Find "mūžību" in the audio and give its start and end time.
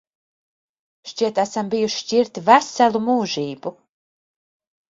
3.11-3.75